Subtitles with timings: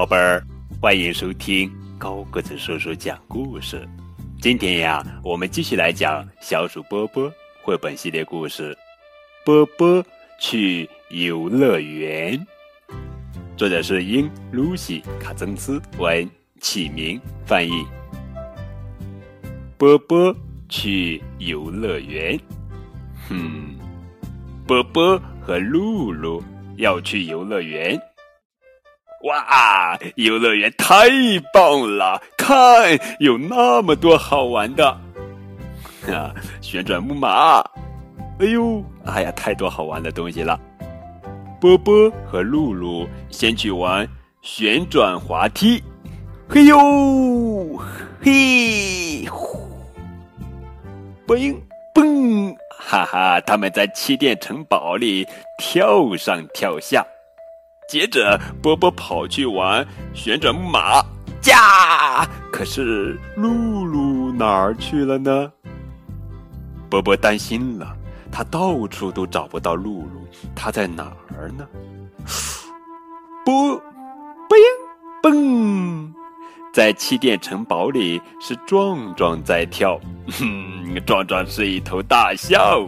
[0.00, 0.42] 宝贝儿，
[0.80, 3.86] 欢迎收听高个子叔叔讲故事。
[4.40, 7.30] 今天呀，我们继续来讲小鼠波波
[7.60, 8.74] 绘本系列故事
[9.44, 10.02] 《波波
[10.40, 12.34] 去游乐园》。
[13.58, 16.26] 作者是英·露西·卡曾斯文，
[16.62, 17.84] 启明翻译。
[19.76, 20.34] 波波
[20.70, 22.40] 去游乐园。
[23.28, 23.76] 哼，
[24.66, 26.42] 波波和露露
[26.78, 28.00] 要去游乐园。
[29.24, 31.08] 哇，游乐园太
[31.52, 32.20] 棒了！
[32.38, 34.88] 看，有那么多好玩的，
[36.08, 37.60] 啊，旋转木马，
[38.38, 40.58] 哎呦，哎呀，太多好玩的东西了。
[41.60, 44.08] 波波和露露先去玩
[44.40, 45.82] 旋转滑梯，
[46.48, 47.78] 嘿呦，
[48.22, 49.68] 嘿，呼，
[51.26, 51.54] 嘣
[51.94, 55.26] 嘣，哈哈，他们在气垫城堡里
[55.58, 57.04] 跳上跳下。
[57.90, 61.04] 接着，波波跑去玩旋转木马，
[61.40, 62.24] 驾！
[62.52, 65.50] 可是露露哪儿去了呢？
[66.88, 67.96] 波波担心了，
[68.30, 70.24] 他到处都找不到露露，
[70.54, 71.66] 她在哪儿呢？
[73.44, 73.82] 波，
[74.48, 74.54] 嘣
[75.20, 76.12] 嘣，
[76.72, 79.98] 在气垫城堡里是壮壮在跳，
[80.38, 82.86] 哼，壮壮是一头大象。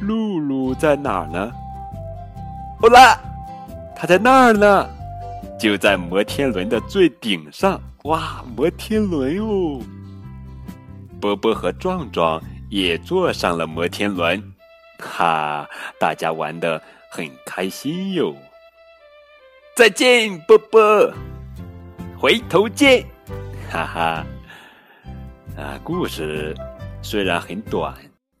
[0.00, 1.52] 露露在哪儿呢？
[2.80, 3.25] 好了。
[3.96, 4.86] 他在那儿呢，
[5.58, 7.80] 就在摩天轮的最顶上。
[8.04, 9.80] 哇，摩天轮哦！
[11.18, 14.40] 波波和壮壮也坐上了摩天轮，
[14.98, 15.66] 哈，
[15.98, 16.80] 大家玩的
[17.10, 18.36] 很开心哟。
[19.74, 21.12] 再见，波波，
[22.18, 23.04] 回头见，
[23.70, 24.26] 哈哈。
[25.56, 26.54] 啊，故事
[27.00, 27.94] 虽然很短，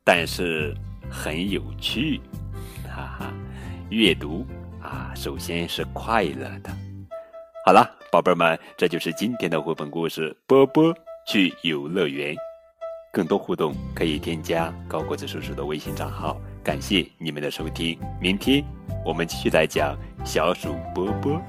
[0.04, 0.76] 但是
[1.10, 2.20] 很有趣，
[2.84, 3.32] 哈哈。
[3.88, 4.46] 阅读。
[4.86, 6.70] 啊，首先是快乐的。
[7.64, 10.94] 好了，宝贝儿们，这就是今天的绘本故事《波波
[11.26, 12.34] 去游乐园》。
[13.12, 16.38] 更多互动可以添加高个子叔叔的微信账号。
[16.62, 18.62] 感谢你们的收听，明天
[19.04, 21.40] 我们继续来讲小鼠波波。